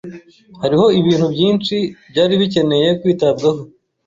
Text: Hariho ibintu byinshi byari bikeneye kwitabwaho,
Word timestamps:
Hariho 0.61 0.85
ibintu 0.99 1.25
byinshi 1.33 1.75
byari 2.11 2.33
bikeneye 2.41 2.87
kwitabwaho, 3.01 3.61